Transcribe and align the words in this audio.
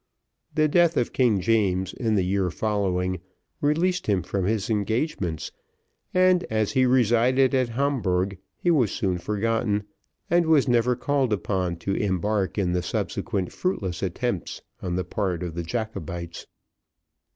The 0.55 0.67
death 0.67 0.97
of 0.97 1.13
King 1.13 1.39
James 1.41 1.93
in 1.93 2.15
the 2.15 2.23
year 2.25 2.49
following, 2.49 3.19
released 3.61 4.07
him 4.07 4.23
from 4.23 4.45
his 4.45 4.67
engagements, 4.67 5.51
and, 6.11 6.43
as 6.45 6.71
he 6.71 6.87
resided 6.87 7.53
at 7.53 7.69
Hamburgh, 7.69 8.39
he 8.57 8.71
was 8.71 8.91
soon 8.91 9.19
forgotten, 9.19 9.83
and 10.27 10.47
was 10.47 10.67
never 10.67 10.95
called 10.95 11.31
upon 11.31 11.75
to 11.85 11.93
embark 11.93 12.57
in 12.57 12.71
the 12.71 12.81
subsequent 12.81 13.53
fruitless 13.53 14.01
attempts 14.01 14.63
on 14.81 14.95
the 14.95 15.05
part 15.05 15.43
of 15.43 15.53
the 15.53 15.61
Jacobites. 15.61 16.47